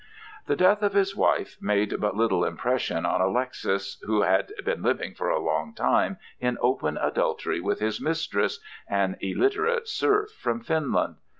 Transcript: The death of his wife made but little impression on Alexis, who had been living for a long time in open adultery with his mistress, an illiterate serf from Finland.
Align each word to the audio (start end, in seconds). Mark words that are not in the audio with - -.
The 0.47 0.55
death 0.55 0.81
of 0.81 0.93
his 0.93 1.15
wife 1.15 1.57
made 1.61 1.99
but 2.01 2.15
little 2.15 2.43
impression 2.43 3.05
on 3.05 3.21
Alexis, 3.21 4.01
who 4.07 4.21
had 4.23 4.51
been 4.65 4.81
living 4.81 5.13
for 5.13 5.29
a 5.29 5.37
long 5.37 5.75
time 5.75 6.17
in 6.39 6.57
open 6.59 6.97
adultery 6.97 7.61
with 7.61 7.79
his 7.81 8.01
mistress, 8.01 8.59
an 8.89 9.15
illiterate 9.21 9.87
serf 9.87 10.31
from 10.31 10.61
Finland. 10.61 11.17